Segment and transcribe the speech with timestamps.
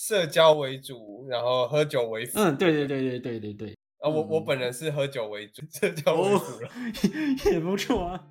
[0.00, 2.38] 社交为主，然后喝酒为辅。
[2.38, 3.76] 嗯，对对对对对对对。
[3.98, 6.70] 啊，我我本人是喝酒为主，社交为主了，
[7.52, 8.24] 也不错啊。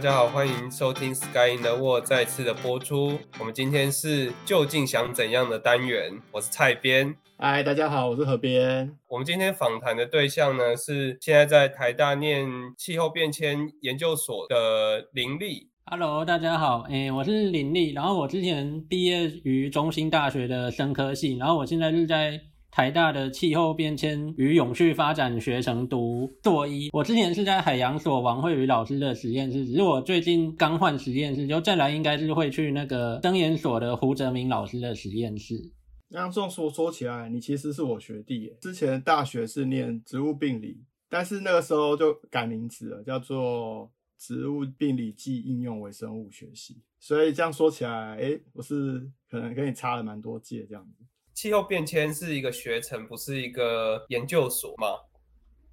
[0.00, 3.18] 大家好，欢迎收听《Sky in the World》再次的播出。
[3.38, 6.18] 我们今天是究竟想怎样的单元？
[6.32, 7.14] 我是蔡编。
[7.36, 8.96] 嗨，大家好，我是何边。
[9.08, 15.68] 我们今天访谈的对象呢，是现在在台大念气候变迁研究所的林立。
[15.84, 17.92] Hello，大家好，诶，我是林立。
[17.92, 22.40] 然后我之前毕业于中兴大学的生科系，然后我现在是在。
[22.70, 35.72] 台大的气候变迁与永续发展学程读硕一，我之前是在海洋所王慧宇老师的实验室，只是我最近刚换实验室，就再来应该是会去那个登研所的胡哲明老师的实验室。
[36.08, 46.82] 那这样说说起来，你其实是我学弟，之前大学是念植物病理，但是那个时候就改名字了，叫做植物病理暨应用微生物学系。
[46.98, 51.04] 所以这样说起来，哎，我是可能跟你差了蛮多届这样子。
[51.40, 54.88] 气候变迁是一个学程，不是一个研究所吗？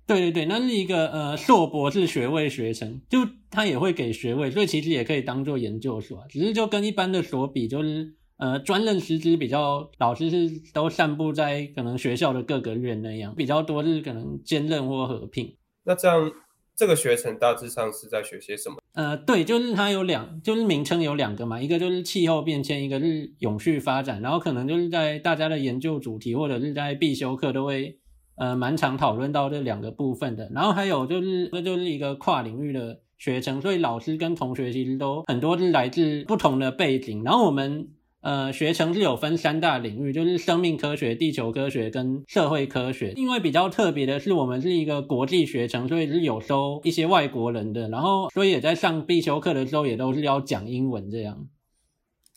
[0.05, 3.19] 对对对，那是一个呃硕博士学位学程，就
[3.51, 15.57] 他也会给学位，所以其实也可以当做研究所，只是就跟一般的所比，就是呃专任师资比较，老师是都散布在可能学校的各个院那样，比较多是可能兼任或合并。
[15.83, 16.31] 那这样。
[16.77, 18.75] 这个学程大致上是在学些什么？
[18.93, 24.21] 呃，对，就是它有两，就是名称有两个嘛，一个就是气候变迁，一个是永续发展。
[24.21, 27.97] 然后可能就是在大家的研究主题或者是在必修课都会
[28.35, 30.51] 呃蛮常讨论到这两个部分的。
[30.53, 37.23] 然后还有就是这就是一个跨领域的学程，所以老师跟同学其实都很多是来自不同的背景。
[37.23, 37.89] 然后我们。
[38.27, 43.13] 呃，学程是有分三大领域，就是生命科学、地球科学跟社会科学。
[43.15, 51.47] 因为比较特别的是，我们是一个国际学程，所以是有收一些外国人的，然后所以也在上必修课的时候也都是要讲英文这样。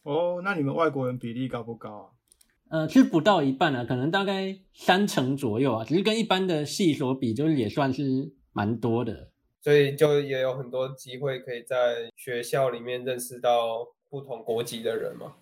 [0.04, 1.91] 哦，那你们外国人比例高不高
[2.69, 2.82] 啊？
[2.82, 9.31] 呃，是不到一半啊，可能大概三成左右啊，只是跟一般的系所比，就是也算是蛮多的。
[9.60, 15.34] 所以就也有很多机会可以在学校里面认识到不同国籍的人嘛。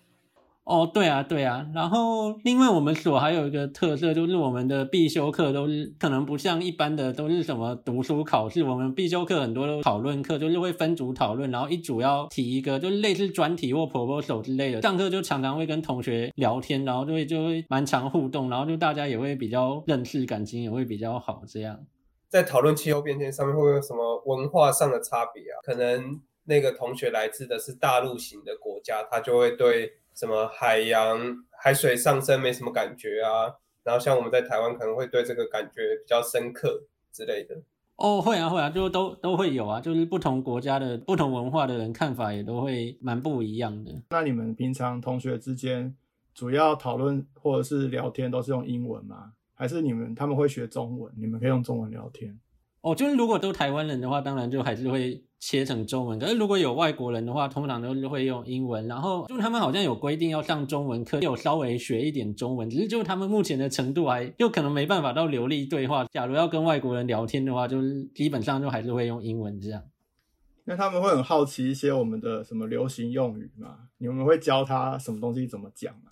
[0.69, 14.79] 哦，对啊，对啊，然后另外我们所还有一个特色，就是我们的必修课都是可能不像一般的都是什么读书考试，我们必修课很多都讨论课，就是会分组讨论，然后一组要提一个，就类似专题或 proposal 之类的。
[14.83, 21.41] 上课就常常会跟同学聊天，然后就会就会蛮常互动，然后就大家也会比较认识，感情也会比较好。
[21.47, 21.79] 这样
[22.27, 25.57] 在讨论气候变迁上面，会有什么文化上的差别啊？
[25.63, 29.93] 可能那个同学来自的是大陆型的国家，他就会对。
[30.19, 31.17] 什么海洋
[31.63, 37.55] 海水上升没什么感觉啊，然后像我们在台湾可能会对这个感觉比较深刻之类的。
[37.95, 43.93] 哦，会啊会啊，就都都会有啊，就是不同国家的不同文化的人看法也都会蛮不一样的。
[44.09, 45.95] 那你们平常同学之间
[46.33, 49.31] 主要讨论或者是聊天都是用英文吗？
[49.53, 52.37] 还是你们他们会学中文，你们可以用中文聊天？
[52.81, 56.19] 哦，就是如果都台湾人的话，当然就还是会切成中文。
[56.19, 58.87] 可是如果有外国人的话，通常都是会用英文。
[58.87, 66.05] 然后就他们好像有规定要上中文课，有稍微学一点中文，只是就他们目前的程度还又可能没办法到流利对话。
[66.11, 69.81] 假如要跟外国人聊天的话，就是基本上就还是会用英文这样。
[70.65, 73.87] 那他们会很好奇一些我们的什么流行用语吗？
[73.97, 76.11] 你们会教他什么东西怎么讲吗？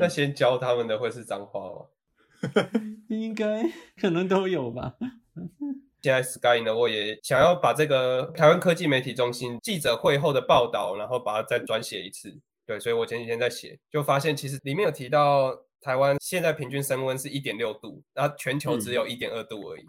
[0.00, 1.86] 那先教他们的会是脏话吗？
[3.08, 3.70] 应该
[4.00, 4.96] 可能都有吧。
[6.04, 12.38] 现在 Sky 呢，我也想要把这个台湾科技媒体中心记者会后的报道，然后把它再转写一次。
[12.66, 19.84] 对，所以我前几天在写，就发现其实里面有提到台湾现在平均升温是一点六度，然后全球只有一点二度而已。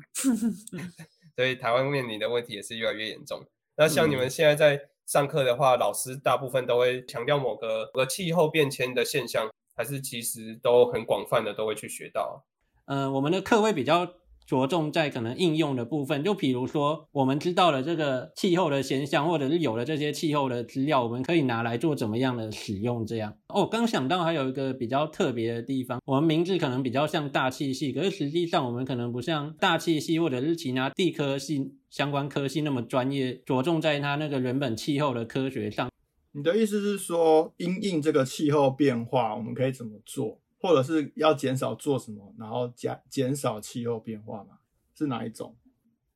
[1.35, 3.45] 所以台湾面临的问题也是越来越严重。
[3.75, 12.45] 那像你们现在在上课的话，老师大部分都会强调某个个气候变迁的现象，还是其实都很广泛的都会去学到？
[12.85, 14.13] 嗯，我们的课会比较。
[14.45, 23.05] 着重在可能应用的部分，就比如说，我们知道了这个气候的现象，或者是有了这些气候的资料，我们可以拿来做怎么样的使用？
[23.05, 35.89] 这样哦，刚想到还有一个比较特别的地方，我们名字可能比较像大气系，可是实际上我们可能不像大气系或者是其他地科系相关科系那么专业，着重在它那个原本气候的科学上。
[36.33, 40.39] 你的意思是说，因应这个气候变化，我们可以怎么做？
[40.65, 44.57] 或者是要减少做什么，然后减减少气候变化嘛？
[44.95, 45.55] 是哪一种？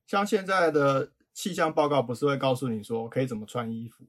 [0.08, 4.04] 像现在的气象报告不是会告诉你说可以怎么穿衣服？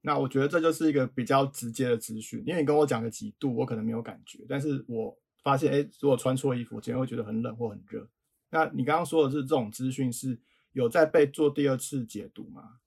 [0.00, 8.08] 那我觉得这就是一个比较直接的资讯，因为你跟我讲个几度，我可能没有感觉，但是我发现，哎，如果穿错衣服，我今天会觉得很冷或很热。
[8.48, 10.40] 那你刚刚说的是这种资讯是
[10.72, 12.78] 有在被做第二次解读吗？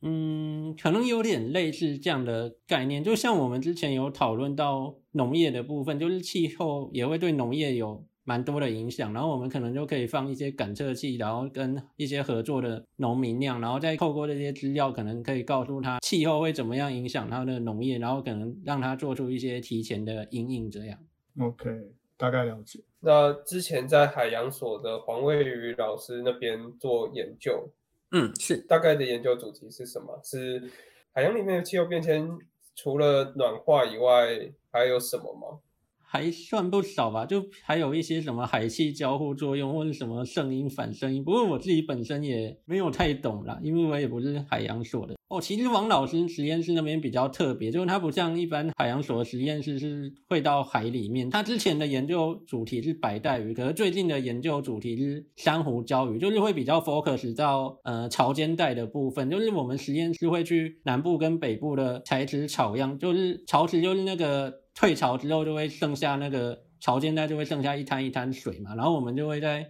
[0.00, 20.98] 嗯，可能有点类似这样的概念，就像我们之前有讨论到农业的部分，就是气候也会对农业有蛮多的影响，然后我们可能就可以放一些感测器，然后跟一些合作的农民那样，然后再透过这些资料，可能可以告诉他气候会怎么样影响他的农业，然后可能让他做出一些提前的阴影这样。
[21.38, 21.70] OK，
[22.16, 22.80] 大概了解。
[23.00, 27.68] 那之前在海洋所的黄卫宇老师那边做研究。
[28.14, 30.20] 嗯，是大概的研究主题是什么？
[30.22, 30.70] 是
[31.12, 32.28] 海洋里面的气候变迁，
[32.74, 35.60] 除了暖化以外，还有什么吗？
[35.98, 41.24] 还算不少吧，就还有一些什么海气交互作用，或者什么声音反声音。
[41.24, 45.14] 不过我自己本身也没有太懂啦，因为我也不是海洋所的。
[45.32, 51.30] 哦，其实王老师实验室那边比较特别，就是他不像一般海洋所的实验室是会到海里面。
[51.30, 59.30] 他之前的研究主题是白带鱼，可是最近的研究主题是珊瑚礁鱼，就是会比较 focus 到呃潮间带的部分。
[59.30, 69.66] 就是我们实验室会去南部跟北部的采池草样，就是潮池就是那个退潮之后就会剩下那个潮间带就会剩下一滩一滩水嘛，然后我们就会在。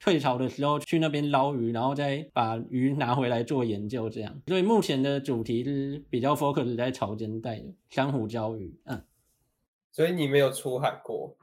[0.00, 4.40] 退潮的时候去那边捞鱼，然后再把鱼拿回来做研究，这样。
[4.46, 8.80] 所以目前的主题是比较 focus 在潮间带的珊瑚礁鱼。
[8.84, 9.04] 嗯，
[9.92, 11.36] 所以你没有出海过？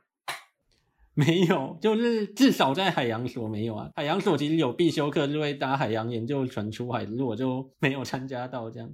[1.13, 3.91] 没有，就是至少在海洋所没有啊。
[3.95, 8.91] 海洋所其实有必修课，就会搭海洋研究船出海，只是我就没有参加到这样。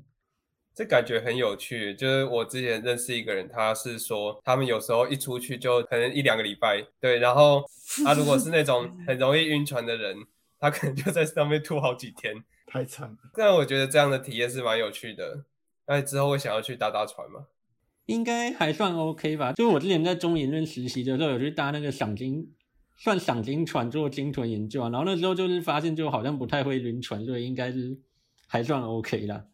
[0.76, 7.64] 这感觉很有趣，就是我之前认识一个人，他是说他们有时候一出去就可能一两个礼拜，对，然后
[8.04, 10.18] 他如果是那种 很容易晕船的人，
[10.60, 13.18] 他可能就在上面吐好几天，太惨了。
[13.36, 15.44] 但我觉得这样的体验是蛮有趣的。
[15.86, 17.46] 那之后会想要去搭搭船吗？
[18.06, 19.54] 应该还算 OK 吧。
[19.54, 22.52] 就是我之前在中研院实习的时候，有去搭那个赏金，
[22.98, 24.90] 算赏金船做鲸豚研究啊。
[24.90, 27.98] 然后那时候就是发现就好像不太会晕船，所以应该是
[28.48, 29.46] 还算 OK 啦。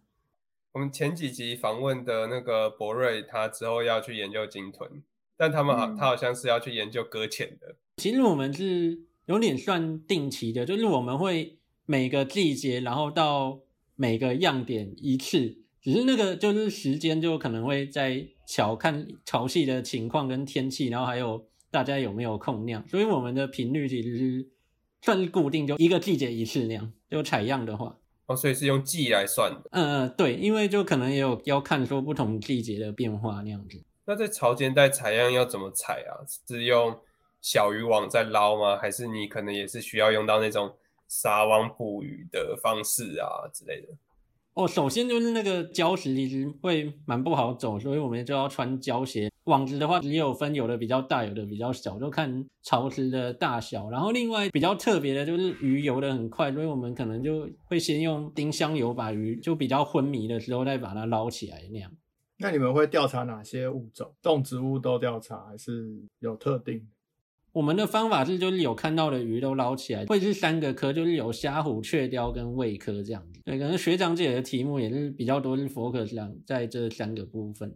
[0.72, 5.02] 我们前几集访问的那个博瑞，他之后要去研究鲸豚，
[5.36, 7.76] 但他们好，他好像是要去研究搁浅的。
[7.98, 13.60] 其实我们是有点算定期的，就是我们会每个季节，然后到
[13.96, 24.48] 每个样点一次，只是那个就是时间就可能会在瞧看潮汐的情况跟天气，然后还有大家有没有空那样，所以我们的频率其实是
[25.02, 26.94] 算是固定，就一个季节一次那样。
[27.10, 27.98] 就采样的话。
[28.30, 29.70] 哦，所以是用季来算的。
[29.72, 33.82] 嗯嗯，对，因为就可能也有要看说不同季节的变化那样子。
[34.06, 36.22] 那在潮间带采样要怎么采啊？
[36.48, 36.96] 是用
[37.42, 38.78] 小渔网在捞吗？
[38.78, 40.72] 还是你可能也是需要用到那种
[41.08, 43.88] 撒网捕鱼的方式啊之类的？
[44.54, 49.32] 哦，首先就是那个礁石其实会蛮不好走，所以我们就要穿胶鞋。
[49.50, 53.90] 网子的话只有分有的比较大，有的比较小，就看潮池的大小。
[53.90, 61.92] 然后另外比较特别的就是鱼游得很快，所以我们可能就会先用丁香油把鱼就比较昏迷的时候再把它捞起来那样。
[62.38, 64.14] 那你们会调查哪些物种？
[64.22, 66.88] 动植物都调查还是有特定？
[67.52, 73.42] 我们的方法是，就是有看到的鱼都捞起来，会是三个科，就是有虾虎、雀鲷跟胃科这样子。
[73.44, 76.16] 对，可能学长姐的题目也是比较多，是 focus
[76.46, 77.76] 在这三个部分。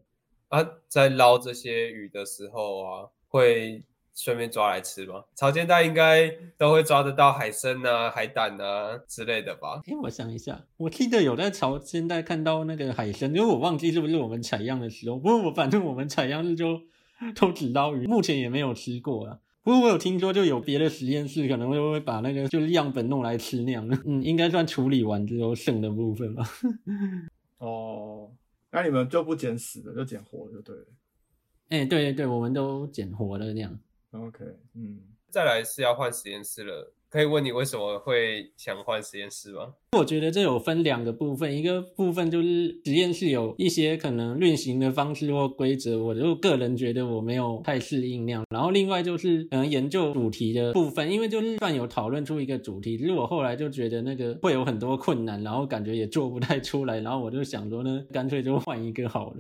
[0.54, 3.84] 啊，在捞这些鱼的时候啊，会
[4.14, 5.24] 顺便抓来吃吗？
[5.36, 6.30] 潮间带应该
[6.60, 9.82] 都会抓得到海参啊、海胆啊之类的吧？
[9.88, 15.18] 哎，我想一下，我记得有在潮间带看到那个海参，因为我忘记是不是我们采样的时候。
[15.18, 16.80] 不过我反正我们采样日就
[17.36, 19.40] 都只捞鱼，目前也没有吃过啊。
[19.64, 26.44] 不过我有听说，就有别的实验室可能会会把那个就是样本弄来吃那样的，嗯，应该算处理完之后剩的部分吧。
[27.58, 28.30] 哦，
[28.74, 30.86] 那你们就不捡死的，就捡活就对了。
[31.70, 33.80] 哎，对对对，我们都捡活的那样。
[34.12, 35.00] OK，嗯，
[35.30, 36.92] 再来是要换实验室了。
[37.14, 39.72] 可以问你为什么会想换实验室吗？
[39.96, 48.44] 我觉得这有分两个部分，一个部分就是实验室有一些可能运行的方式或规则，我就个人觉得我没有太适应那样。
[48.50, 59.38] 然后另外就是可能研究主题的部分，因为就是算有讨论出一个主题，其实我后来就觉得那个会有很多困难，然后感觉也做不太出来，然后我就想说呢，干脆就换一个好了。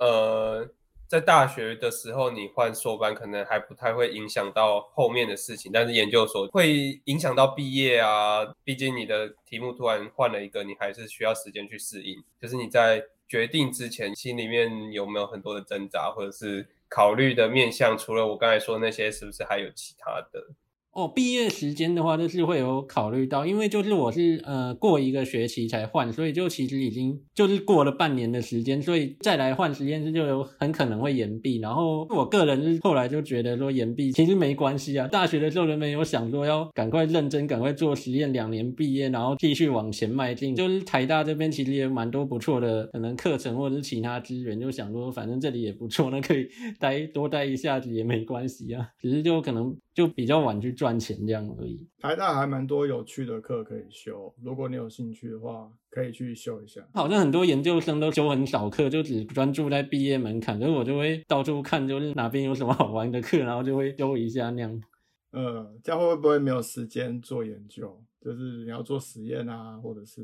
[0.00, 0.68] 呃。
[1.12, 8.42] 在大学的时候，你换硕班可能还不太会影响到后面的事情，但是研究所会影响到毕业啊。
[8.64, 12.24] 毕竟你的题目突然换了一个，你还是需要时间去适应。
[12.40, 17.98] 就是你在决定之前，心里面有没有很多的挣扎，或者是考虑的面向？
[17.98, 20.42] 除了我刚才说那些，是不是还有其他的？
[20.92, 31.58] 哦，毕业时间的话，就是会有考虑到，因为就是我是呃过一个学期才换，所以就其实已经就是过了半年的时间，所以再来换实验室就有很可能会延毕。
[31.60, 40.54] 然后我个人是后来就觉得说延毕其实没关系啊，大学的时候人没有想说要赶快认真赶快做实验，两年毕业，然后继续往前迈进。
[40.54, 46.46] 就是台大这边其实也蛮多不错的可能课程或者是其他资源，就想说反正这里也不错，那可以
[46.78, 49.74] 待多待一下子也没关系啊，只是就可能。
[49.94, 51.86] 就比较晚去赚钱这样而已。
[52.00, 56.84] 台大还蛮多有趣的课可以修，如果你有兴趣的话，可以去修一下。
[56.92, 60.58] 好像很多研究生都修很少课，就只专注在毕业门槛。
[60.58, 64.82] 所以我就会到处看，就是哪边有什么好玩的课，然后就会修一下那样。
[65.30, 68.02] 呃，这样会不会没有时间做研究？
[68.20, 70.20] 就是你要做实验啊，或者是。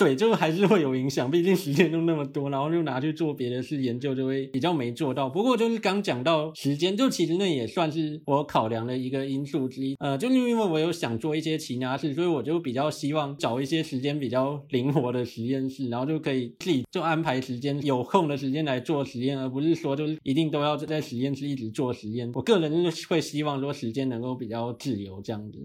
[0.00, 5.28] 对，就还是会有影响，毕竟时间都那么多，然后就拿去做别的事研究，就会比较没做到。
[5.28, 9.94] 不过就是刚讲到时间，就其实那也算是我考量的一个因素之一。
[10.00, 22.32] 呃，就是因为我有想做一些其他事，所以我就比较希望找一些时间比较灵活的实验室，然后就可以自己就安排时间，有空的时间来做实验，而不是说就是一定都要在实验室一直做实验。
[22.32, 25.58] 我个人就是会希望说时间能够比较自由这样子。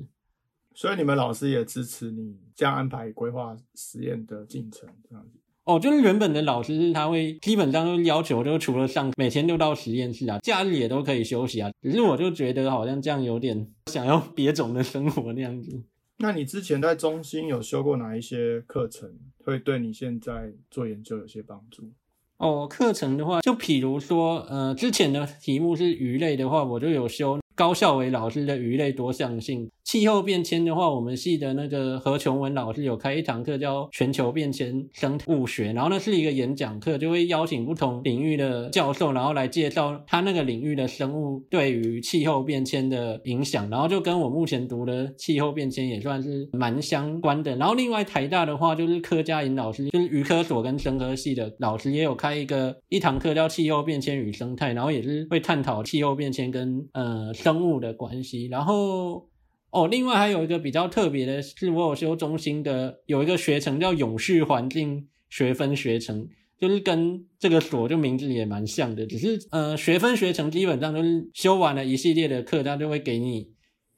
[0.75, 5.79] 所以你们老师也支持你这样安排规划实验的进程，这样子哦。
[5.79, 11.71] 就是原本的老师是他会基本上都要求，就除了上每天都到实验室啊，假日也都可以休息啊。
[11.81, 15.81] 只是我就觉得好像这样有点 想要别种的生活那样子。
[16.17, 19.09] 那你之前在中心有修过哪一些课程，
[19.43, 21.89] 会对你现在做研究有些帮助？
[22.37, 29.69] 哦，课程的话，就比如说，呃，之前的题目是鱼类的话，我就有修高孝伟老师的鱼类多项性。
[29.83, 47.55] 气候变迁的话，我们系的那个何琼文老师有开一堂课叫全球变迁生物学，然后那是一个演讲课，就会邀请不同领域的教授，然后来介绍他那个领域的生物对于气候变迁的影响，然后就跟我目前读的气候变迁也算是蛮相关的。
[47.55, 59.29] 然后另外台大的话，就是柯佳颖老师，就是鱼科所跟生科系的老师也有开一个一堂课叫气候变迁与生态，然后也是会探讨气候变迁跟呃生物的关系，然后。
[59.71, 73.49] 哦，另外还有一个比较特别的是，我有修中心的有一个学程叫永续环境学分学程，就是跟这个所就名字也蛮像的，只是呃学分学程基本上就是修完了一系列的课，他就会给你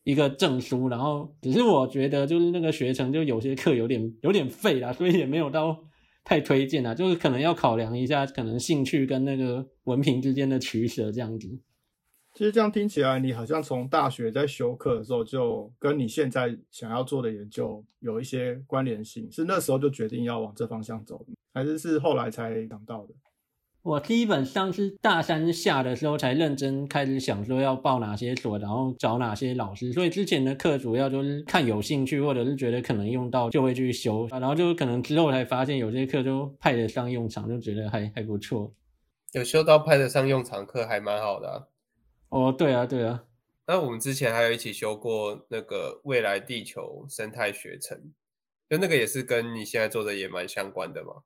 [0.04, 5.78] 一个证书，然后只是我觉得就是那个学程就有些课有点有点废啦，所以也没有到
[6.24, 11.48] 太推荐啦，就是可能要考量一下可能兴趣跟那个文凭之间的取舍这样子。
[12.38, 23.16] 其实这样听起来，你好像从大学在修课的时候，就跟你现在想要做的研究有一些关联性，是那时候就决定要往这方向走，还是是后来才想到的？
[23.82, 38.72] 我基本上是大三下的时候才认真开始想说要报哪些所，然后找哪些老师，所以之前的课主要就是看有兴趣或者是觉得可能用到就会去修，然后就可能之后才发现有些课就派得上用场，就觉得还还不错。
[39.32, 41.70] 有修到派得上用场课还蛮好的。
[42.30, 43.24] 哦，对啊，对啊。
[43.66, 48.14] 那我们之前还有一起修过那个未来地球生态学程，
[48.70, 51.24] 就那个也是跟你现在做的也蛮相关的嘛。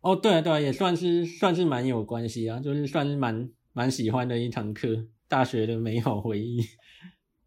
[0.00, 6.60] 哦，对啊，对啊，也算是算是蛮有关系啊，就是算是蛮蛮喜欢的一堂课，大学的美好回忆。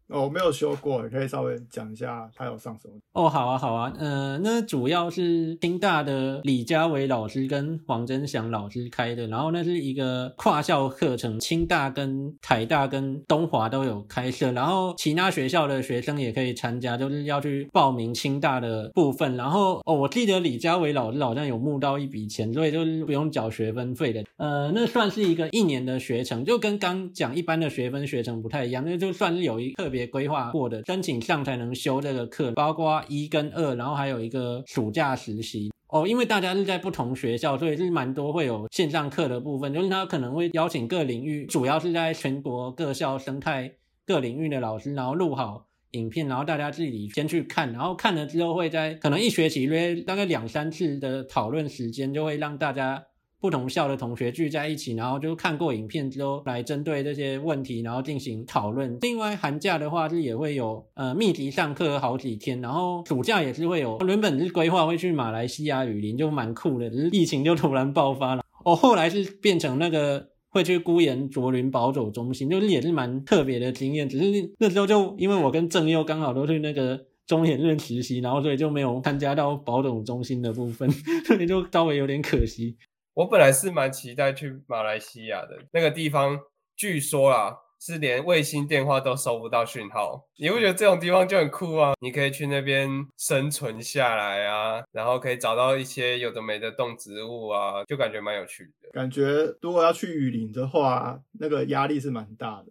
[0.08, 2.94] 哦，我没有修过，你可以稍微讲一下他有上什么？
[3.12, 29.97] 哦，好啊，好啊，呃，那主要是清大的李家伟老师跟黄真祥老师开的，然后那是一个跨校课程，清大跟台大跟东华都有开设，然后其他学校的学生也可以参加，就是要去报名清大的部分，然后哦，我记得李家伟老师好像有募到一笔钱，所以就是不用缴学分费的，呃，那算是一个一年的学程，就跟刚讲一般的学分学程不太一样，那就算是有一特别。
[30.06, 36.06] 规划过的申请上才能修这个课，包括一跟二，然后还有一个暑假实习哦。
[36.06, 43.72] 因为大家是在不同学校，所以是蛮多会有线上课的部分，就是他可能会邀请各领域，主要是在全国各校生态
[44.06, 53.02] 各领域的老师，然后录好影片，然后大家自己先去看，然后看了之后会在可能一学期约大概两三次的讨论时间，就会让大家。
[53.40, 58.98] 不同校的同学聚在一起，然后就看过影片之后，来针对这些问题，然后进行讨论。
[59.00, 63.98] 另外，寒假的话是也会有呃密集上课好几天，然后暑假也是会有。
[64.06, 68.42] 原本是规划会去马来西亚雨林，就蛮酷的，疫情就突然爆发了。
[68.64, 74.08] 哦，后来是变成那个会去孤岩卓林保走中心，就是也是蛮特别的经验。
[74.08, 80.90] 只是那时候就因为我跟郑佑刚好都去那个中研院实习，然后所以就没有参加到保种中心的部分，
[81.24, 82.76] 所以就稍微有点可惜。
[83.18, 86.38] 我本来是蛮期待去马来西亚的那个地方，
[86.76, 90.24] 据说啦，是连卫星电话都收不到讯号。
[90.36, 91.94] 你不觉得这种地方就很酷啊？
[91.98, 98.88] 你可以去那边生存下来啊，然后可以找到一些有的没的动植物啊，就感觉蛮有趣的。
[98.92, 102.66] 感觉如果要去雨林的话，那个压力是蛮大的。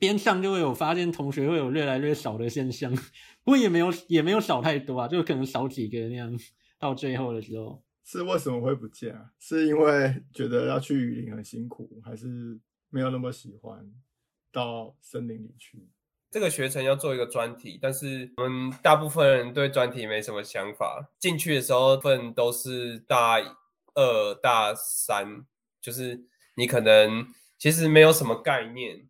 [0.00, 2.92] 边上就会有发现同学会有越来越少的现象，
[3.44, 6.36] 不过也没有也没有少太多啊，就可能少几个那样。
[6.80, 9.30] 到最后的时候，是为什么会不见啊？
[9.38, 12.58] 是因为觉得要去雨林很辛苦，还是
[12.90, 13.92] 没有那么喜欢
[14.50, 15.88] 到森林里去？
[16.30, 21.10] 这个学程要做一个专题，但是我们大部分人对专题没什么想法。
[21.18, 23.38] 进去的时候份都是大
[23.94, 25.44] 二、大三，
[25.80, 26.24] 就是
[26.56, 27.26] 你可能
[27.58, 29.08] 其实没有什么概念。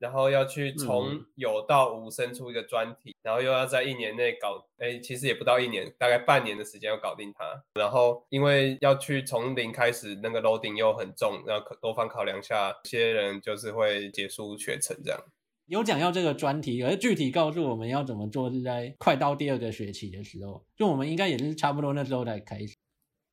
[0.00, 7.44] 然后要去从有到无生出一个专题，然后又要在一年内搞，哎，其实也不到一年，大概半年的时间要搞定它。
[7.74, 15.20] 然后因为要去从零开始，那个 loading 又很重，然后多方考量下，些人就是会结束学程这样。
[15.66, 22.74] 有讲要这个专题，而具体告诉我们要怎么做是在快到第二个学期的时候，就我们应该也是差不多那时候才开始。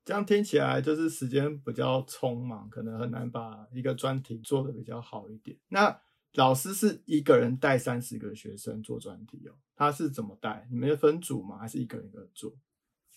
[0.04, 5.56] 这样听起来就是时间比较匆忙，可能很难把一个专题做的比较好一点。
[5.68, 6.00] 那
[6.38, 10.68] 老师是一个人带三十个学生做专题哦，他是怎么带？
[10.70, 11.58] 你们分组吗？
[11.58, 12.52] 还是一个人一个做？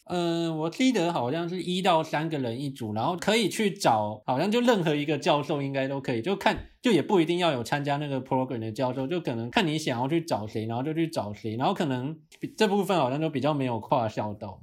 [0.06, 12.20] 嗯，我记得好像是一到三个人一组，然后可以去找，好像就任何一个教授应该都可以，就看就也不一定要有参加那个 program 的教授，就可能看你想要去找谁，然后就去找谁，然后可能
[12.58, 14.60] 这部分好像就比较没有跨校道。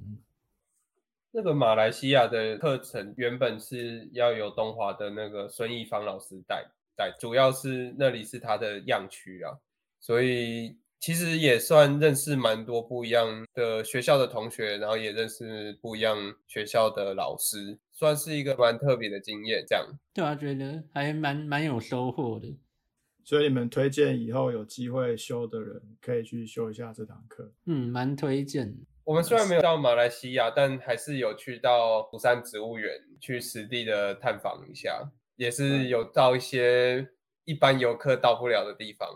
[1.30, 6.66] 那个马来西亚的课程原本是要由东华的那个孙义芳老师带。
[7.18, 9.58] 主要是那里是他的样区啊，
[10.00, 19.64] 所以其实也算认识蛮多不一样的学校的同学，然后也认识不一样学校的老师，算是一个蛮特别的经验。
[19.68, 22.58] 这样对啊，觉得还蛮蛮有收获的。
[23.24, 27.52] 所以你们推荐以后有机会修的人可以去修一下这堂课。
[27.66, 28.74] 嗯，蛮推荐。
[29.04, 35.12] 我们虽然没有到马来西亚，但还是有去到釜山植物园去实地的探访一下。
[35.38, 37.08] 也是有到一些
[37.44, 39.08] 一般游客到不了的地方，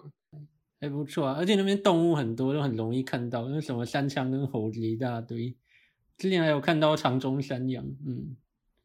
[0.81, 1.35] 还不错啊。
[1.37, 5.53] 而且那边动物很多，都很容易看到，那什么山羌跟猴子一大堆。
[6.17, 7.85] 之前还有看到长中山羊。
[8.07, 8.37] 嗯，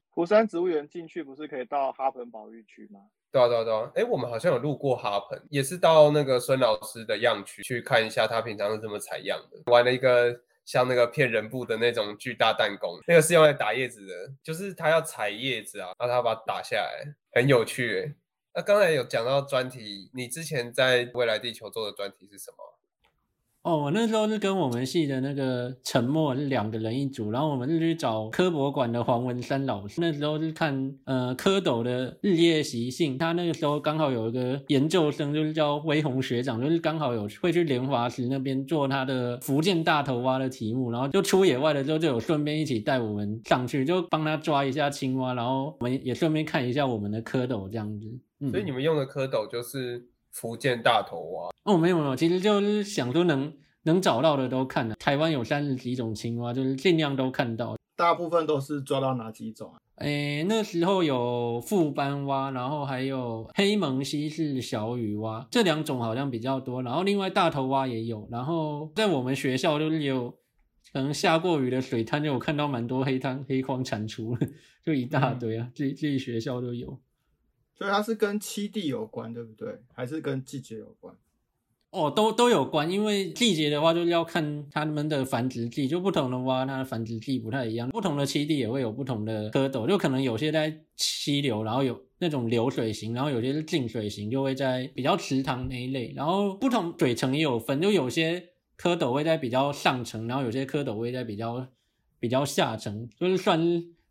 [0.09, 2.99] 湖山植物园进去不是可以到哈盆保育区吗？
[3.31, 3.91] 对啊对啊对啊。
[3.93, 9.71] 哎，我们好像有路过哈盆，也是到那个孙老师的样区去看一下，他平常是怎么采样的。
[9.71, 10.41] 玩了一个。
[10.67, 18.15] 像那个骗人布的那种巨大弹弓，那个是用来打叶子的，就是他要踩叶子啊，然后他把它打下来，很有趣。
[18.53, 22.76] 那刚才有讲到专题，你之前在未来地球做的专题是什么？
[23.67, 29.99] 哦，我那时候是跟我们系的那个沉默是两个人一组，然后我们是去找科博馆的黄文山老师。
[29.99, 48.07] 那时候是看呃蝌蚪的日夜习性，他那个时候刚好有一个研究生，就是叫威宏学长，就是刚好有会去莲华石那边做他的福建大头蛙的题目，然后就出野外的时候就有顺便一起带我们上去，就帮他抓一下青蛙，然后我们也顺便看一下我们的蝌蚪这样子。
[48.49, 50.05] 所以你们用的蝌蚪就是
[50.39, 51.49] 福建大头蛙。
[51.63, 53.51] 哦，没有没有，其实就是想说能
[53.83, 54.95] 能找到的都看了。
[54.95, 57.75] 台湾有三十几种青蛙，就是尽量都看到。
[57.95, 59.81] 大部分都是抓到哪几种啊？
[59.95, 66.83] 诶，那时候有副斑蛙，然后还有黑蒙西式小雨蛙，这两种好像比较多。
[66.83, 68.27] 然后另外大头蛙也有。
[68.31, 70.29] 然后在我们学校就是有
[70.93, 74.37] 可能下过雨的水滩，就有看到蛮多黑滩黑框蟾蜍，
[74.85, 76.99] 就一大堆啊，自己自己学校都有。
[77.77, 79.79] 所以它是跟栖地有关，对不对？
[79.93, 81.15] 还是跟季节有关？
[81.91, 87.87] 哦，都都有关，因为季节的话就是要看它们的繁殖季，就不同的蛙，它的繁殖季不太一样。
[87.89, 96.11] 不同的栖地也会有不同的蝌蚪，就可能有些在溪流，然后有那种流水型，然后有些是静水型，就会在比较池塘那一类。
[96.15, 98.39] 然后不同水层也有分，就有些
[98.77, 101.65] 蝌蚪会在比较上层，然后有些蝌蚪会在比较
[102.19, 103.59] 比较下层，就是算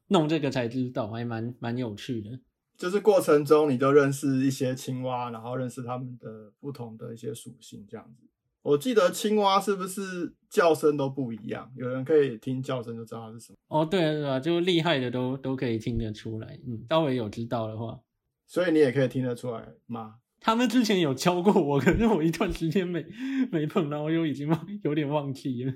[0.08, 2.30] 弄这个才知道，还蛮蛮有趣的。
[2.76, 8.26] 就是过程中，你就认识一些青蛙，然后认识它们的不同的一些属性，这样子。
[8.62, 11.72] 我记得青蛙是不是叫声都不一样？
[11.76, 13.58] 有人可以听叫声就知道它是什么。
[13.68, 16.58] 哦，对啊，对啊，就厉害的都都可以听得出来。
[16.66, 18.00] 嗯，稍微有知道的话，
[18.46, 20.16] 所以你也可以听得出来吗？
[20.40, 23.06] 他们之前有教过我，可是我一段时间没
[23.50, 25.72] 没碰到，我又已经忘有点忘记了，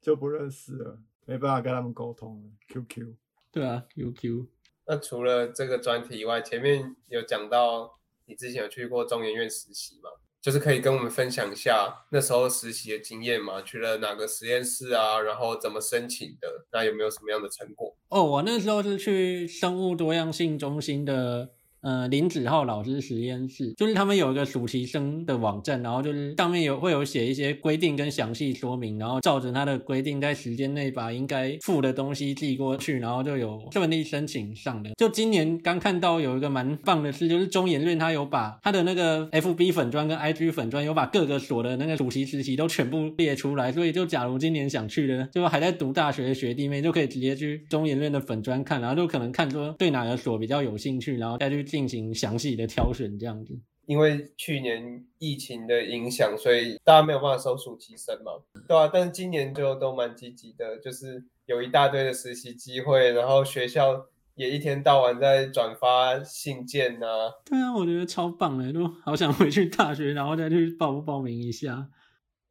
[0.00, 2.50] 就不认识了，没办法跟他们沟通了。
[2.68, 3.14] QQ，
[3.52, 4.46] 对啊，QQ。
[4.90, 10.10] 那除了这个专题以外，前面有讲到你之前有去过中研院实习吗？
[10.40, 13.62] 就是可以跟我们分享一下那时候实习的经验嘛？
[13.62, 15.20] 去了哪个实验室啊？
[15.20, 16.66] 然后怎么申请的？
[16.72, 17.94] 那有没有什么样的成果？
[18.08, 21.50] 哦，我那时候是去生物多样性中心的
[21.82, 34.90] 呃林子浩老师实验室，就是他们有一个暑期生的网站，然后就是上面有会有写一些规定跟详细说明，然后照着他的规定在时间内把应该付的东西寄过去，然后就有顺利申请上的。
[34.96, 53.58] 就今年刚看到有一个蛮棒的事，就是中研院他有把他的那个 FB 粉砖跟 IG 粉砖有把各个所的那个暑期实习都全部列出来，所以就假如今年想去的，就还在读大学的学弟妹就可以直接去中研院的粉砖看，然后就可能看说对哪个所比较有兴趣，然后再去进行详细的挑选这样子。
[53.86, 58.32] 因为去年疫情的影响，所以大家没有办法收暑期生嘛，
[58.68, 64.06] 对啊，但是今年就都蛮积极的，就是有一大堆的实习机会，然后学校
[64.36, 67.06] 也一天到晚在转发信件呐、
[67.44, 71.88] 对啊，我觉得超棒的，都好想回去大学，然后再去报不报名一下。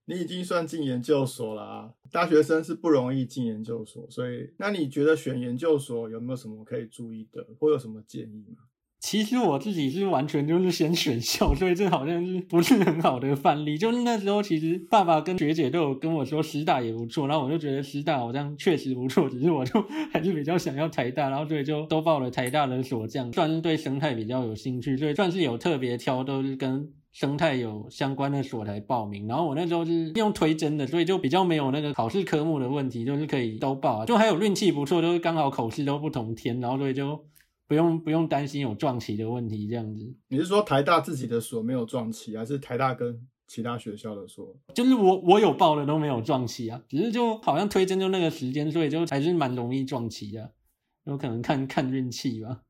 [0.05, 1.93] 你已经算进研究所了啊！
[2.11, 8.63] 大学生是不容易进研究所，所以那你觉得选研究所有没有什么可以注意的，或有什么建议吗？
[9.01, 13.77] 其实我自己是完全就是先选校，所以这好像是不是很好的范例。
[13.77, 19.81] 就是那时候，其实爸爸跟学姐都有跟我说师大也不错，然后我就觉得师大好像确实不错，只是我就
[20.11, 29.29] 还是比较想要台大，然后所以就都报了台大的所，这样算是对生态比较有兴趣，所以算是有特别挑，都是跟生态有相关的所来报名。
[29.29, 34.05] 然后我那时候是用推甄的，所以就比较没有那个考试科目的问题，就是可以都报。
[34.05, 37.23] 就还有运气不错，就是刚好口试都不同天，然后所以就。
[37.69, 40.11] 不用不用担心有撞期的问题，这样子。
[40.29, 44.57] 你是说台大自己的所没有撞期，还是台大跟其他学校的所？
[44.73, 50.51] 就是我我有报的都没有撞期啊，只是就好像推荐就那个时间，所以就还是蛮容易撞期的，
[51.03, 52.61] 有可能看看运气吧。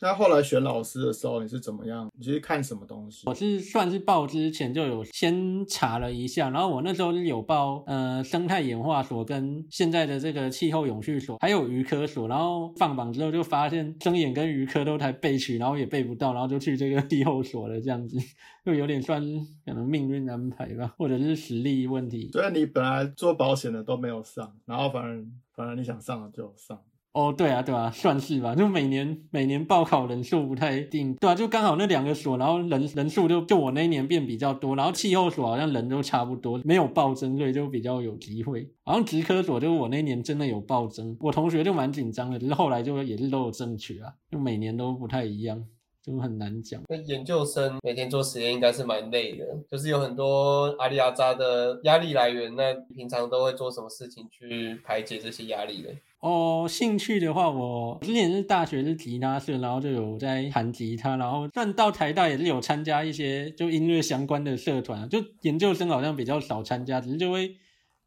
[0.00, 2.08] 那后来选老师的时候，你是怎么样？
[2.16, 3.24] 你是看什么东西？
[3.26, 18.16] 我是算是报之前就有先查了一下，然后我那时候是有报呃生态演化所跟现在的这个气候永续所，还有鱼科所，然后放榜之后就发现生眼跟鱼科都才备取，然后也备不到，然后就去这个气候所了，这样子
[18.64, 19.20] 就有点算
[19.66, 22.30] 可能命运安排吧，或者是实力问题。
[22.32, 26.80] 所以你本来做保险的都没有上，然后反而反而你想上了就有上。
[27.18, 28.54] 哦，对啊，对啊，算是吧。
[28.54, 38.70] 就每年每年报考人数不太定，对啊，就刚好那两个所，然后人人数就就我那一年变比较多，然后气候所好像人都差不多，没有暴增，所以就比较有机会。
[38.84, 45.64] 好像职科所就我那年真的有暴增，我同学就蛮紧张的，只是后来就也是都有争取啊，就每年都不太一样。
[46.08, 46.80] 就很难讲。
[46.88, 52.54] 那研究生每天做实验应该是蛮累的，就是有很多阿里阿扎的压力来源。
[52.56, 55.88] 那平常都会做什么事情去排解这些压力呢？
[56.20, 67.54] 哦，兴趣的话，我之前是大学是吉他社，然后就有在弹吉他，然后算到台大也是有参加一些就音乐相关的社团，就研究生好像比较少参加，只是就会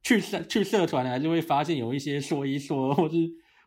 [0.03, 3.21] 去社去社团，还是会发现有一些说一说，或是或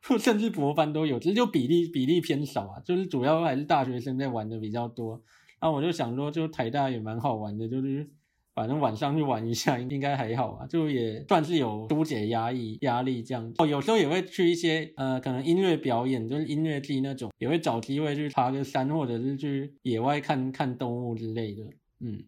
[0.18, 5.22] 甚至博班都有，只是就比例比例偏少啊，就是主要还是大学生在玩的比较多。
[5.60, 8.10] 然后我就想说，就台大也蛮好玩的，就是。
[8.56, 13.52] 反正晚上去玩一下，应该还好吧，就也算是有疏解压抑压力这样。
[13.58, 21.64] 哦，有时候也会去一些呃，可能音乐表演，就是音乐季那种，也会找机会去爬个山，或者是去野外看看动物之类的。
[21.98, 22.22] 嗯，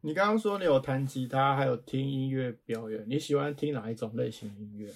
[0.00, 4.88] 你刚刚说你有弹吉他，还有听音乐表演，你喜欢听哪一种类型的音乐？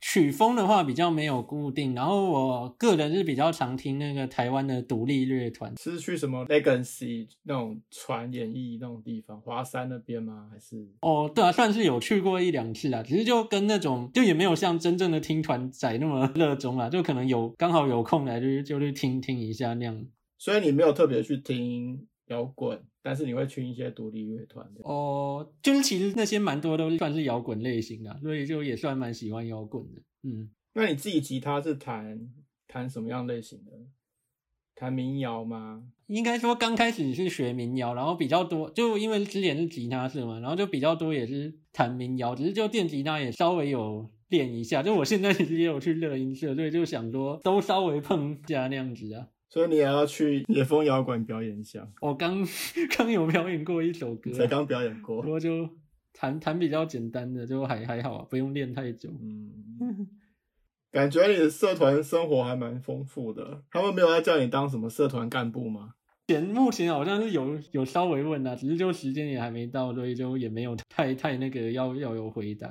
[0.00, 5.74] 曲风的话比较没有固定，然后我个人是比较常听那个台湾的独立乐团。
[5.78, 10.48] 是去什么 Legacy 那种传演艺那种地方，华山那边吗？
[10.50, 10.88] 还是？
[11.02, 20.06] 哦，对啊，算是有去过一两次啊，只是就跟那种就也没有像真正的听团仔那么热衷啊，就可能有刚好有空来就就去听听一下那样。
[20.38, 24.80] 所以你没有特别去听摇滚，但是你会去一些独立乐团的。
[24.84, 30.00] 哦，就是其实那些蛮多都算是摇滚类型的，所以就也算蛮喜欢摇滚的。
[30.22, 32.30] 嗯，那你自己吉他是弹
[32.66, 33.72] 弹什么样类型的？
[34.74, 35.82] 弹民谣吗？
[36.06, 44.82] 应该说刚开始是学民谣，然后比较多，就因为之前是吉他社嘛，然后就比较多也是弹民谣，只是就电吉他也稍微有练一下。
[44.82, 49.28] 就我现在其实也有去乐音社，所以就想说都稍微碰一下那样子啊。
[49.50, 51.86] 所以你也要去野风摇滚表演一下。
[52.00, 52.46] 我刚
[52.96, 55.68] 刚有表演过一首歌，才刚表演过，不过就
[56.12, 59.10] 弹弹比较简单的，就还还好，不用练太久。
[59.10, 60.08] 嗯，
[60.92, 63.64] 感觉你的社团生活还蛮丰富的。
[63.72, 65.94] 他们没有要叫你当什么社团干部吗？
[66.28, 72.68] 前目前好像是有有稍微问啊，只是就时间也还没到，所以就也没有太太那个要要有回答。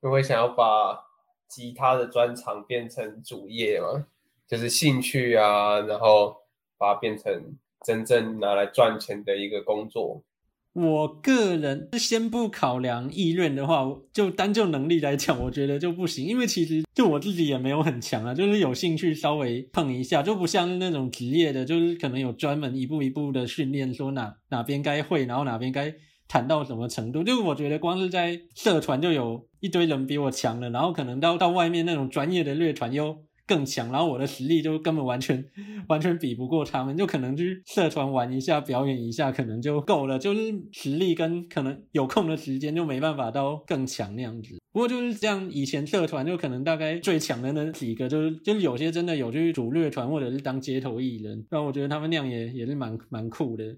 [0.00, 0.98] 会不会想要把
[1.46, 4.06] 吉他的专长变成主业吗？
[4.50, 6.34] 就是兴趣啊，然后
[6.76, 10.24] 把它变成真正拿来赚钱的一个工作。
[10.72, 25.94] 我个人先不考量意愿的话，就单就能力来讲，我觉得就不行，因为其实就我自己也没有很强啊，就是有兴趣稍微碰一下，就不像那种职业的，就是可能有专门一步一步的训练，说哪哪边该会，然后哪边该
[26.26, 27.22] 谈到什么程度。
[27.22, 33.24] 就我觉得光是在社团就有一堆人比我强了，然后可能到到外面那种专业的乐团又。
[33.50, 35.44] 更强，然后我的实力就根本完全
[35.88, 40.20] 完全比不过他们，就可能去社团玩一下、表演一下，可能就够了。
[40.20, 44.56] 就是实力跟可能有空的时间就没办法到更强那样子。
[44.72, 53.76] 不过就是这样，以前社团就可能大概最强的那几个，就是就是有些真的有去组乐团或者是当街头艺人，那我觉得他们那样也也是蛮蛮酷的。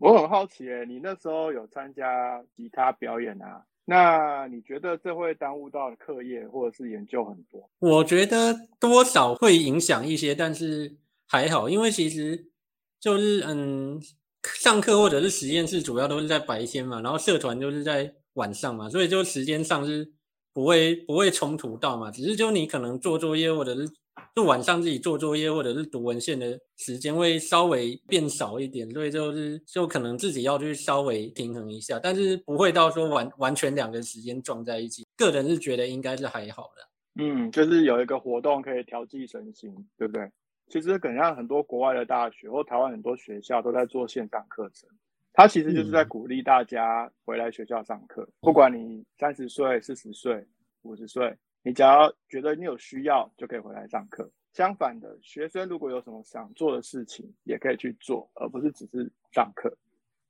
[0.00, 3.64] 我很好奇，诶，你那时候有参加吉他表演啊？
[3.86, 7.70] 那你觉得这会耽误到课业或者是研究很多？
[7.78, 10.96] 我觉得多少会影响一些，但是
[11.26, 12.50] 还好，因为其实
[13.00, 13.98] 就是嗯，
[14.42, 20.12] 上课或者是实验室主要都是在白天嘛，然后社团就是在晚上嘛，所以就时间上是
[20.52, 23.88] 不会不会冲突到嘛，只是就你可能做作业或者是。
[24.36, 35.06] 就晚上自己做作业或者是读文献的时间会稍微变少一点，所以就是就可能自己要去稍微平衡一下，但是不会到说完完全两个时间撞在一起。
[35.16, 37.24] 个人是觉得应该是还好的。
[37.24, 40.30] 嗯，就是有一个活动可以调剂身心，对不对？
[40.68, 44.86] 其实可能像很多国外的大学或台湾很多学校都在做线上课程，
[45.32, 50.46] 它其实就是在鼓励大家回来学校上课，不管你三十岁、四十岁、
[50.82, 51.34] 五十岁。
[51.66, 54.30] 你只要觉得你有需要，就可以回来上课。
[54.52, 59.76] 相反的，学生如果有什么想做的事情，也可以去做，而不是只是上课。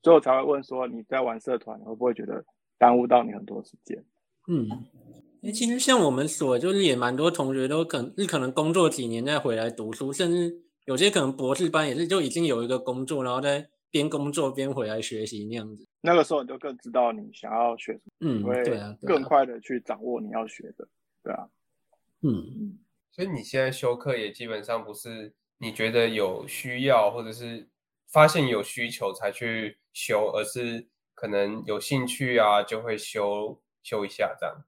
[0.02, 2.42] 所以我才会问说，你在玩社团，会不会觉得
[2.78, 4.02] 耽误到你很多时间？
[4.48, 4.66] 嗯，
[5.42, 15.86] 哎，其实像我们所，就是也蛮多同学都可能是可能工作几年再回来读书，甚至有些可能博士班也是就已经有一个工作，然后在边工作边回来学习那样子。
[16.00, 18.64] 那个时候你就更知道你想要学什么，嗯，会
[19.02, 20.88] 更快的去掌握你要学的。
[21.26, 21.48] 对啊，
[22.22, 22.78] 嗯，
[23.10, 27.68] 所以你现在修课也基本上不是你觉得有需要，或者是
[28.06, 30.86] 发现有需求才去修，而是
[31.16, 34.64] 可能有兴趣啊就会修修一下这样。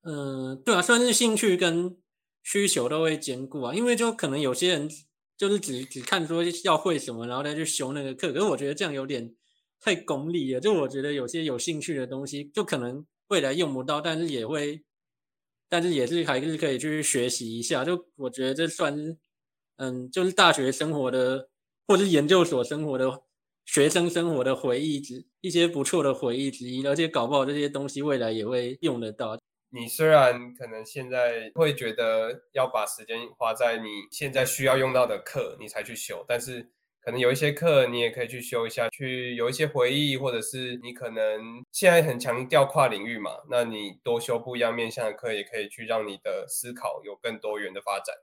[0.00, 1.98] 嗯，对啊，算是兴趣跟
[2.42, 4.88] 需求都会兼顾啊，因为就可能有些人
[5.36, 9.34] 就是只只看说要会什么，然后再去修那个课，可是我觉得这样有点
[9.78, 10.60] 太功利了。
[10.60, 14.82] 就我觉得有些有兴趣的东西，就可能未来用不到，但是也会。
[15.68, 19.16] 但是也是还是可以去学习一下，就我觉得这算是，
[19.76, 21.48] 嗯，就是大学生活的，
[21.86, 23.22] 或者是研究所生活的
[23.64, 29.38] 学生生活的回忆之一些不错的回忆之一，而且搞不好这些东西未来也会用得到。
[29.70, 36.70] 你虽然可能现在会觉得要把时间花在你现在需要用到的课，你才去修，但是。
[37.08, 48.14] 可能有一些课你也可以去修一下，去有一些回忆，或者是你可能现在很强调跨领域嘛，那你多修不一样面向的课，也可以去让你的思考有更多元的发展。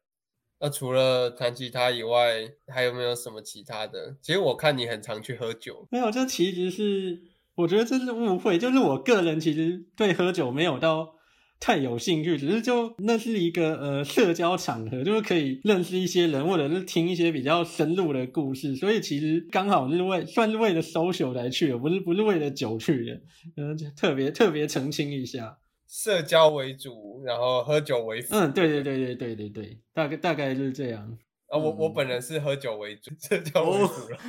[0.60, 4.18] 那除了弹吉他以外，还有没有什么其他的？
[4.22, 7.24] 其实我看你很常去喝酒，没有，这其实是
[7.56, 11.15] 我觉得这是误会，就是我个人其实对喝酒没有到。
[11.60, 23.22] 太有兴趣，只是就那是一个呃社交场合，就是可以认识一些人，或者是听一些比较深入的故事，所以其实刚好是为算是为了 social 来去的，不是不是为了酒去的，
[23.58, 28.36] 嗯，特别特别澄清一下，社交为主，然后喝酒为辅。
[28.36, 31.18] 嗯，对对对对对对对，大概大概就是这样。
[31.48, 34.20] 啊，我我本人是喝酒为主， 社交为主了，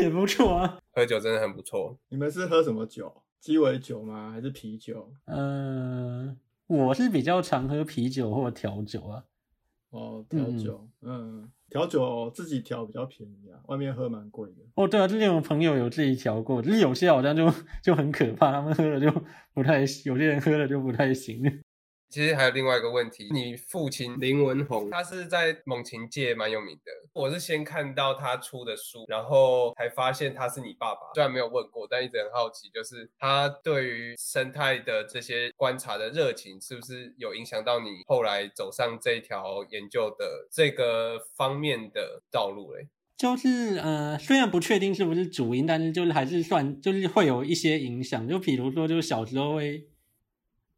[0.00, 1.96] 也不错啊，喝酒真的很不错。
[2.08, 3.12] 你们是喝什么酒？
[3.40, 4.32] 鸡尾酒吗？
[4.32, 5.08] 还是啤酒？
[5.26, 6.36] 嗯。
[6.66, 9.24] 我是比较常喝啤酒或调酒啊。
[9.90, 14.56] 哦，调酒，嗯，调酒自己调比较便宜啊，外面喝蛮贵的。
[14.74, 17.50] 哦，对啊，之前我朋友有自己调过，就是有些好像就
[17.82, 19.10] 就很可怕，他们喝了就
[19.54, 21.42] 不太，有些人喝了就不太行。
[22.08, 26.92] 其实还有另外一个问题，你父亲林文宏，他是在猛禽界蛮有名的。
[27.12, 31.00] 我是先看到他出的书，然后才发现他是你爸爸。
[31.14, 42.88] 虽然没有问过，但一直很好奇，就是他对于生态的这些观察的热情，是不是有影响到你后来走上这条研究的这个方面的道路嘞？
[43.16, 48.28] 就是呃，虽然不确定是不是主因，但是就是还是算，就是会有一些影响。
[48.28, 49.88] 就比如说，就是小时候会。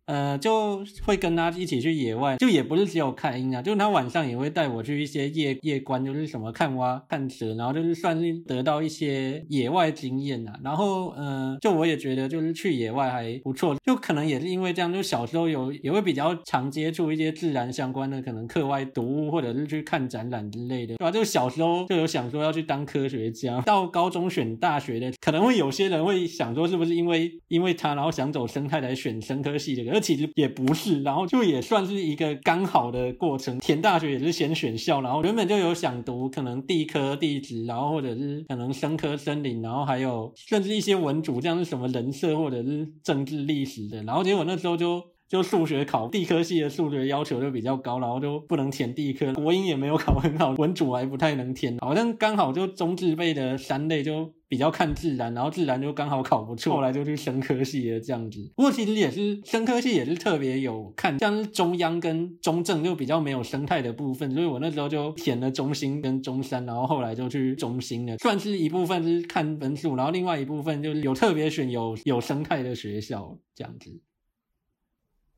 [0.08, 10.58] 呃，就会跟他一起去野外，就也不是只有看鹰啊，就他晚上也会带我去一些夜夜观，就是什么看蛙、看蛇，然后就是算是得到一些野外经验啊。
[10.64, 21.10] 然后，呃，就我也觉得就是去野外还不错，就可能也是因为这样，就小时候有也会比较常接触一些自然相关的，可能课外读物或者是去看展览之类的，对吧？
[21.10, 33.58] 就小时候就有想说要去当科学家， 到高中选大学的，可能会有些人会想说是不是因为因为他然后想走生态来选生科系其实也不是，然后就也算是一个刚好的过程。
[33.58, 44.02] 填大学也是先选校，然后原本就有想读可能地科地质，然后或者是可能生科森林，然后还有甚至一些文组，像是什么人设或者是政治历史的。
[44.04, 45.02] 然后结果那时候就。
[45.28, 49.34] 就数学考地科系的数学要求就比较高，然后就不能填地科。
[49.34, 51.76] 国英也没有考很好，文组还不太能填。
[51.78, 58.50] 好像刚好就中智辈的三类就比较看自然，然后自然就刚好考不错，后来就去生科系了这样子。
[58.56, 68.16] 不过其实也是生科系也是特别有看，像是中央跟中正就比较没有生态的部分，所以我那时候就填了中兴跟中山，然后后来就去中兴了。
[68.16, 74.00] 算是一部分是看分数，然后另外一部分就是有特别选有有生态的学校这样子。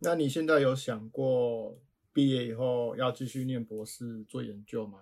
[0.03, 1.79] 那你现在有想过
[2.13, 4.99] 毕业以后要继续念博士做研究吗？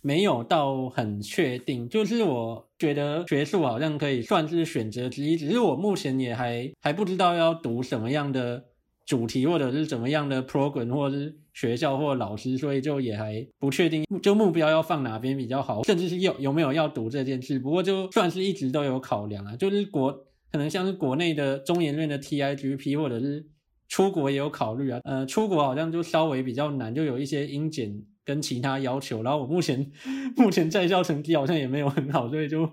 [0.00, 8.66] 没有到很确定，就是我觉得学术好像可以算是选择之一，只是我目前也还还不知道要读什么样的
[9.06, 17.58] 主题，或者是怎么样的 program，或是学校或老师，所以就也还不确定，就目标要放哪边比较好，甚至是有有没有要读这件事。
[17.58, 20.12] 不过就算是一直都有考量啊，就是国
[20.52, 23.46] 可能像是国内的中研院的 TIGP，或者是。
[23.88, 29.22] 出国也有考虑啊，呃，出国好像就稍微比较难，就有一些英检跟其他要求。
[29.22, 29.90] 然后我目前
[30.36, 32.68] 目前在校成绩好像也没有很好，所以就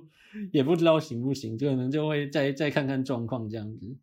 [0.51, 3.97] 也不知道行不行，就可能就会再再看看状况这样子。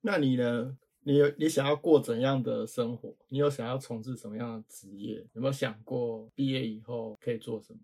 [0.00, 0.76] 那你呢？
[1.04, 3.14] 你有你想要过怎样的生活？
[3.28, 5.24] 你有想要从事什么样的职业？
[5.34, 7.78] 有没有想过毕业以后可以做什么？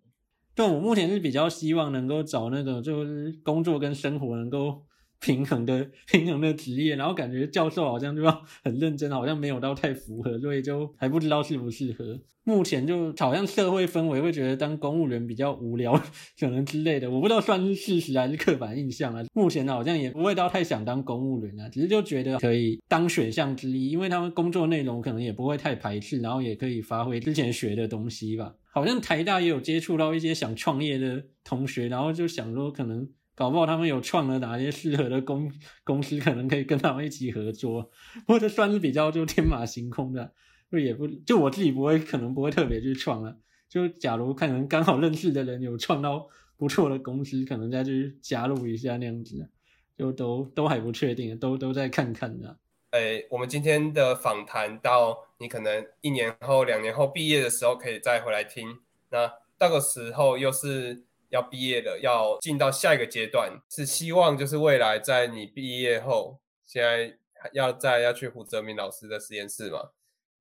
[0.57, 4.83] 对我目前是比较希望能够找那个就是工作跟生活能够。
[5.23, 12.21] 平衡的 平衡的职业，然后感觉教授好像就要很认真，好像没有到太符合，所以就还不知道适不适合。
[12.45, 15.93] 目前就好像社会氛围会觉得当公务员比较无聊，
[16.37, 19.23] 可能之类的，我不知道算是事实还是刻板印象啊。
[19.33, 28.53] 目前好像也不会到太想当公务员啊，只是就觉得可以当选项之一，因为他们工作内容可能也不会太排斥，然后也可以发挥之前学的东西吧。
[28.73, 33.09] 好像台大也有接触到一些想创业的同学，然后就想说可能。
[33.35, 35.51] 搞不好他们有创了哪些适合的公
[35.85, 37.91] 公司，可能可以跟他们一起合作，
[38.29, 40.33] 或者算是比较就天马行空的，
[40.71, 43.39] 就也不就我自己不会，可能不会特别去创了。
[43.71, 49.49] 就假如可能刚好认识的人有创到不错的公司，可能再去加入一下那样子，
[49.97, 52.59] 就都都还不确定，都都在看看的。
[52.91, 58.79] 诶，我们今天的访谈到你可能一年后、两年后毕业的时候可以再回来听，
[59.11, 61.05] 那到个时候又是。
[61.33, 67.17] 要毕业了，要进到下一个阶段，是希望就是未来在你毕业后，现在
[67.53, 69.91] 要再要去胡泽明老师的实验室嘛？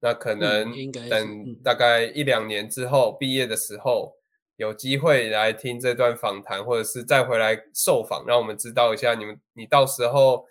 [0.01, 0.73] 那可能
[1.09, 4.17] 等大概一两年之后毕业的时候，
[4.57, 10.45] 有机会来听这段访谈，或者是再回来受访，让我们知道一下你们你到时候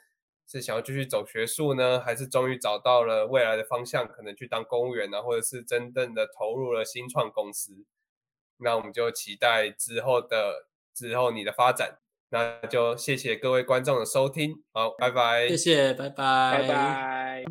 [0.49, 7.85] 是想要继续走学术呢，还是终于找到了未来的方向，可能去当公务员呢，或者是真正的投入了新创公司？
[8.63, 11.99] 那我们就期待之后的之后你的发展，
[12.31, 17.45] 那就谢谢各位观众的收听，好，拜拜，谢谢，拜拜，拜拜，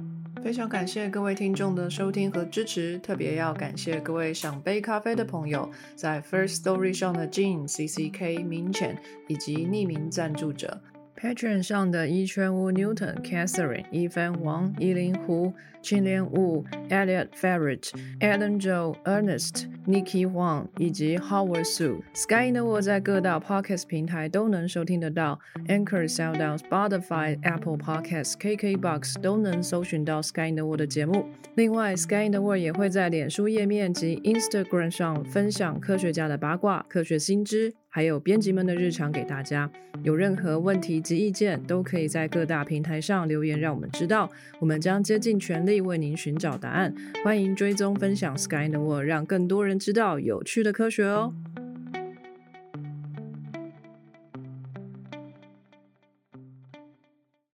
[0.44, 10.82] 非常感谢各位听众的收听和支持，特别要感谢各位想杯咖啡的朋友，在 First Story 上的 Jean、C C K、明浅以及匿名赞助者。
[11.22, 17.90] Patreon 上的一圈屋 Newton、Catherine、一帆王、依林胡、青莲雾、Elliot Ferret、
[18.20, 22.02] Alan Joe、Ernest、Nikki Huang 以及 Howard Su。
[22.14, 31.26] Sky in the World 在各大 Podcast 平台都能收听得到，Anchor、SoundOn、Spotify、Apple Podcasts、KKBox 都能搜寻到 Sky in the World 的节目。
[31.56, 37.74] 另外，Sky in the World 也会在脸书页面及 Instagram 上分享科学家的八卦、科学新知。
[37.92, 39.68] 还有编辑们的日常给大家，
[40.04, 46.94] 有任何问题及意见，都可以在各大平台上留言，让我们知道，我们将竭尽全力力为您寻找答案。
[47.24, 51.34] 欢迎追踪分享 Sky in the World，让更多人知道有趣的科学哦。